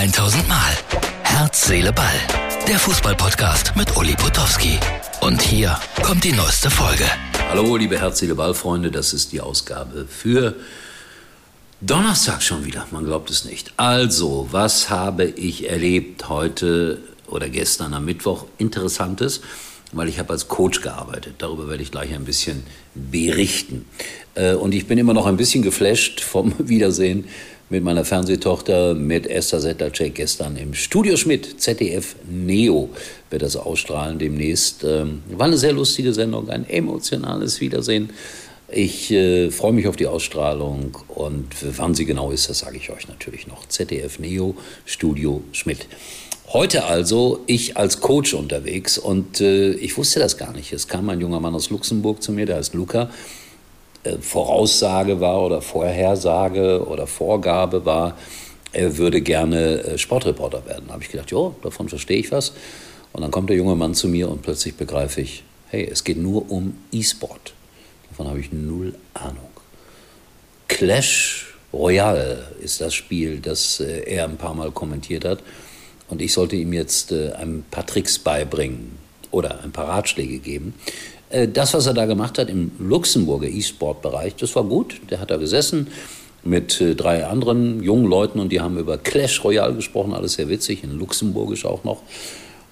[0.00, 0.72] 1000 Mal.
[1.24, 2.06] Herz, Seele, Ball.
[2.66, 4.78] Der Fußballpodcast mit Uli Potowski.
[5.20, 7.04] Und hier kommt die neueste Folge.
[7.50, 8.90] Hallo, liebe Herz, Seele, Ball-Freunde.
[8.90, 10.54] Das ist die Ausgabe für
[11.82, 12.86] Donnerstag schon wieder.
[12.92, 13.74] Man glaubt es nicht.
[13.76, 18.46] Also, was habe ich erlebt heute oder gestern am Mittwoch?
[18.56, 19.42] Interessantes
[19.92, 21.34] weil ich habe als Coach gearbeitet.
[21.38, 22.62] Darüber werde ich gleich ein bisschen
[22.94, 23.86] berichten.
[24.36, 27.24] Äh, und ich bin immer noch ein bisschen geflasht vom Wiedersehen
[27.70, 32.90] mit meiner Fernsehtochter, mit Esther Settercheck gestern im Studio Schmidt, ZDF Neo
[33.30, 34.82] wird das ausstrahlen demnächst.
[34.82, 38.10] Ähm, war eine sehr lustige Sendung, ein emotionales Wiedersehen.
[38.68, 42.90] Ich äh, freue mich auf die Ausstrahlung und wann sie genau ist, das sage ich
[42.90, 43.66] euch natürlich noch.
[43.68, 45.86] ZDF Neo, Studio Schmidt.
[46.52, 50.72] Heute also ich als Coach unterwegs und äh, ich wusste das gar nicht.
[50.72, 53.10] Es kam ein junger Mann aus Luxemburg zu mir, der heißt Luca.
[54.02, 58.16] Äh, Voraussage war oder Vorhersage oder Vorgabe war,
[58.72, 60.84] er würde gerne äh, Sportreporter werden.
[60.86, 62.52] Da habe ich gedacht, ja, davon verstehe ich was.
[63.12, 66.16] Und dann kommt der junge Mann zu mir und plötzlich begreife ich, hey, es geht
[66.16, 67.52] nur um E-Sport.
[68.08, 69.50] Davon habe ich null Ahnung.
[70.68, 75.42] Clash Royale ist das Spiel, das äh, er ein paar Mal kommentiert hat.
[76.08, 78.98] Und ich sollte ihm jetzt ein paar Tricks beibringen
[79.30, 80.74] oder ein paar Ratschläge geben.
[81.30, 85.00] Äh, das, was er da gemacht hat im Luxemburger E-Sport-Bereich, das war gut.
[85.10, 85.88] Der hat da gesessen
[86.42, 90.48] mit äh, drei anderen jungen Leuten und die haben über Clash Royale gesprochen, alles sehr
[90.48, 92.02] witzig, in Luxemburgisch auch noch.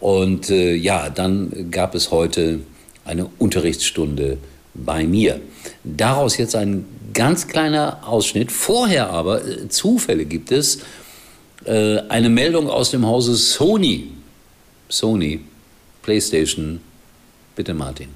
[0.00, 2.60] Und äh, ja, dann gab es heute
[3.04, 4.38] eine Unterrichtsstunde
[4.74, 5.40] bei mir.
[5.82, 8.52] Daraus jetzt ein ganz kleiner Ausschnitt.
[8.52, 10.80] Vorher aber, äh, Zufälle gibt es,
[11.64, 14.10] äh, eine Meldung aus dem Hause Sony.
[14.88, 15.40] Sony,
[16.02, 16.80] PlayStation.
[17.56, 18.08] Bitte, Martin.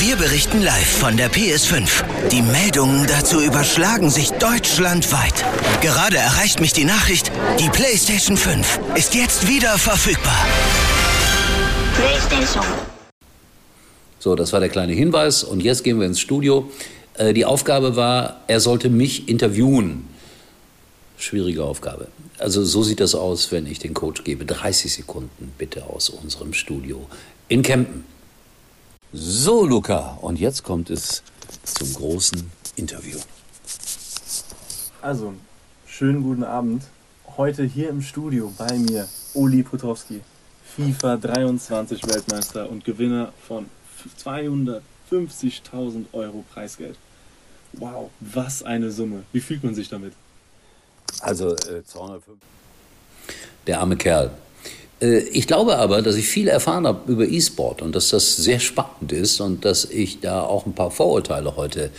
[0.00, 2.04] Wir berichten live von der PS5.
[2.30, 5.44] Die Meldungen dazu überschlagen sich deutschlandweit.
[5.80, 10.46] Gerade erreicht mich die Nachricht, die PlayStation 5 ist jetzt wieder verfügbar.
[11.96, 12.64] PlayStation.
[14.20, 15.42] So, das war der kleine Hinweis.
[15.42, 16.70] Und jetzt gehen wir ins Studio.
[17.14, 20.04] Äh, die Aufgabe war, er sollte mich interviewen
[21.16, 22.06] schwierige Aufgabe.
[22.38, 24.44] Also so sieht das aus, wenn ich den Coach gebe.
[24.44, 27.04] 30 Sekunden bitte aus unserem Studio
[27.48, 28.04] in Kempen.
[29.12, 31.22] So, Luca, und jetzt kommt es
[31.64, 33.18] zum großen Interview.
[35.00, 35.32] Also,
[35.86, 36.82] schönen guten Abend.
[37.38, 40.20] Heute hier im Studio bei mir Uli Potowski,
[40.76, 43.64] FIFA 23 Weltmeister und Gewinner von
[44.22, 46.98] 250.000 Euro Preisgeld.
[47.72, 49.22] Wow, was eine Summe.
[49.32, 50.12] Wie fühlt man sich damit?
[51.20, 52.36] Also äh, 205.
[53.66, 54.32] Der arme Kerl.
[55.00, 58.60] Äh, ich glaube aber, dass ich viel erfahren habe über E-Sport und dass das sehr
[58.60, 61.90] spannend ist und dass ich da auch ein paar Vorurteile heute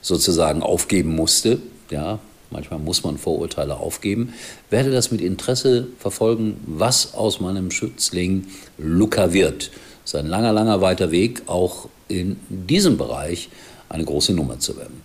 [0.00, 1.58] sozusagen aufgeben musste.
[1.90, 2.18] Ja,
[2.50, 4.34] manchmal muss man Vorurteile aufgeben.
[4.70, 9.70] Werde das mit Interesse verfolgen, was aus meinem Schützling Luca wird.
[10.04, 13.50] Es ist ein langer, langer weiter Weg, auch in diesem Bereich
[13.88, 15.02] eine große Nummer zu werden.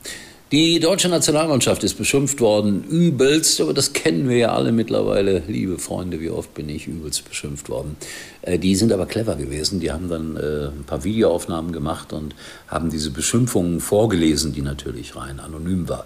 [0.53, 5.79] Die deutsche Nationalmannschaft ist beschimpft worden, übelst, aber das kennen wir ja alle mittlerweile, liebe
[5.79, 7.97] Freunde, wie oft bin ich übelst beschimpft worden.
[8.43, 12.35] Äh, die sind aber clever gewesen, die haben dann äh, ein paar Videoaufnahmen gemacht und
[12.67, 16.05] haben diese Beschimpfungen vorgelesen, die natürlich rein anonym war,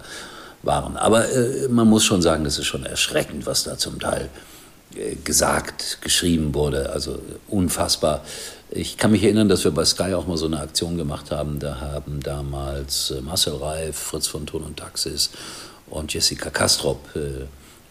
[0.62, 0.96] waren.
[0.96, 4.57] Aber äh, man muss schon sagen, das ist schon erschreckend, was da zum Teil äh,
[5.24, 7.18] gesagt, geschrieben wurde, also
[7.48, 8.24] unfassbar.
[8.70, 11.58] Ich kann mich erinnern, dass wir bei Sky auch mal so eine Aktion gemacht haben.
[11.58, 15.30] Da haben damals äh, Marcel Reif, Fritz von Thun und Taxis
[15.86, 17.46] und Jessica Kastrop äh,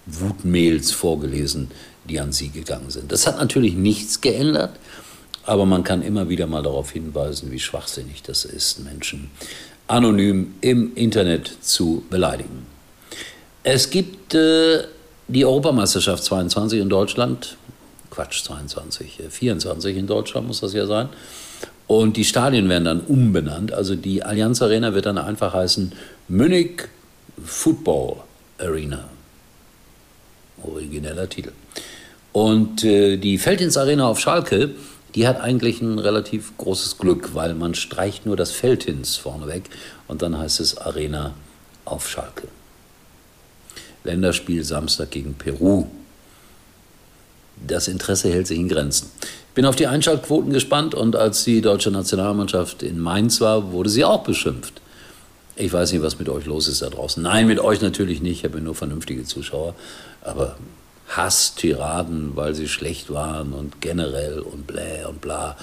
[0.06, 1.72] Wutmails vorgelesen,
[2.06, 3.12] die an sie gegangen sind.
[3.12, 4.78] Das hat natürlich nichts geändert,
[5.44, 9.32] aber man kann immer wieder mal darauf hinweisen, wie schwachsinnig das ist, Menschen
[9.88, 12.66] anonym im Internet zu beleidigen.
[13.64, 14.84] Es gibt äh,
[15.28, 17.58] die Europameisterschaft 22 in Deutschland
[18.18, 21.10] Quatsch, 22, 24 äh, in Deutschland muss das ja sein.
[21.86, 23.72] Und die Stadien werden dann umbenannt.
[23.72, 25.94] Also die Allianz Arena wird dann einfach heißen
[26.28, 26.90] Munich
[27.44, 28.18] Football
[28.58, 29.06] Arena.
[30.64, 31.52] Origineller Titel.
[32.34, 34.72] Und äh, die Feldins Arena auf Schalke,
[35.14, 39.70] die hat eigentlich ein relativ großes Glück, weil man streicht nur das Feldins vorneweg
[40.08, 41.36] und dann heißt es Arena
[41.86, 42.48] auf Schalke.
[44.04, 45.88] Länderspiel Samstag gegen Peru
[47.66, 49.10] das Interesse hält sich in Grenzen.
[49.22, 53.90] Ich bin auf die Einschaltquoten gespannt und als die deutsche Nationalmannschaft in Mainz war, wurde
[53.90, 54.82] sie auch beschimpft.
[55.56, 57.24] Ich weiß nicht, was mit euch los ist da draußen.
[57.24, 58.40] Nein, mit euch natürlich nicht.
[58.40, 59.74] Ich habe nur vernünftige Zuschauer.
[60.22, 60.56] Aber
[61.08, 65.58] Hass, Tiraden, weil sie schlecht waren und generell und bläh und bla.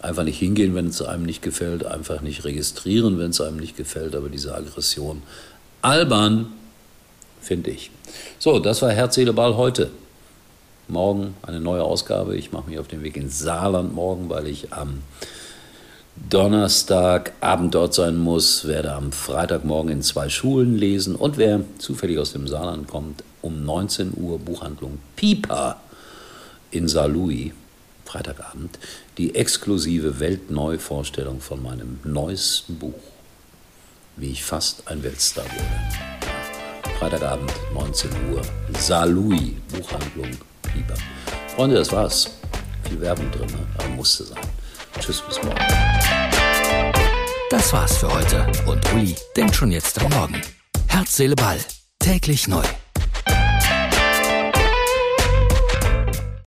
[0.00, 1.86] Einfach nicht hingehen, wenn es einem nicht gefällt.
[1.86, 4.16] Einfach nicht registrieren, wenn es einem nicht gefällt.
[4.16, 5.22] Aber diese Aggression.
[5.80, 6.48] Albern,
[7.46, 7.90] finde ich.
[8.38, 9.90] So, das war Herz, Seele, Ball heute.
[10.88, 12.36] Morgen eine neue Ausgabe.
[12.36, 15.02] Ich mache mich auf den Weg ins Saarland morgen, weil ich am
[16.30, 22.32] Donnerstagabend dort sein muss, werde am Freitagmorgen in zwei Schulen lesen und wer zufällig aus
[22.32, 25.80] dem Saarland kommt, um 19 Uhr Buchhandlung Pipa
[26.70, 27.52] in Saarlouis,
[28.04, 28.78] Freitagabend,
[29.18, 32.94] die exklusive Weltneuvorstellung von meinem neuesten Buch,
[34.16, 36.15] wie ich fast ein Weltstar wurde.
[36.98, 38.40] Freitagabend, 19 Uhr,
[38.78, 40.30] Saarlouis, Buchhandlung
[40.62, 40.94] Pipa.
[41.54, 42.30] Freunde, das war's.
[42.88, 43.66] Viel Werbung drin, ne?
[43.76, 44.38] aber musste sein.
[44.98, 45.58] Tschüss, bis morgen.
[47.50, 50.40] Das war's für heute und Uli denkt schon jetzt am Morgen.
[50.88, 51.58] Herz, Seele, Ball.
[51.98, 52.64] Täglich neu.